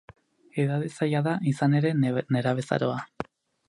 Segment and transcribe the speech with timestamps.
[0.63, 3.03] Edade zaila da, izan ere, nerabezaroa.